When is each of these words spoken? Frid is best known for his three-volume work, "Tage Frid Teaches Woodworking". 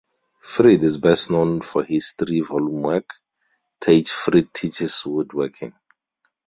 Frid 0.41 0.81
is 0.83 0.97
best 0.97 1.29
known 1.29 1.61
for 1.61 1.83
his 1.83 2.13
three-volume 2.13 2.81
work, 2.81 3.07
"Tage 3.79 4.09
Frid 4.09 4.51
Teaches 4.51 5.05
Woodworking". 5.05 5.75